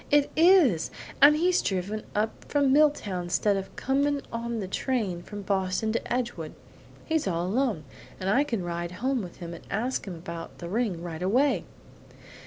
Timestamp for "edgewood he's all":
6.11-7.45